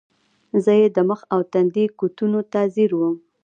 [0.63, 3.21] زۀ ئې د مخ او تندي کوتونو ته زیر ووم ـ